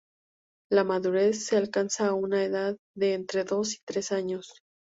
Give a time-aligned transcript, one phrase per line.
[0.71, 4.51] La madurez se alcanza a una edad de entre dos y tres años.